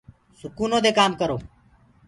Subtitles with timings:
[0.39, 1.37] سُکونو دي ڪآم ڪرو۔